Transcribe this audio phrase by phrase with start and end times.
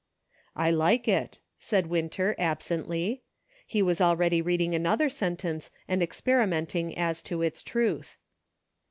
[0.55, 3.21] "I like it," said Winter, absently;
[3.67, 8.15] he was already reading another sentence and experimenting as to its ^ruth.